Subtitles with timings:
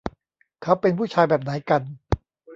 [0.61, 1.81] เขาเป็นผู้ชายแบบไหนกัน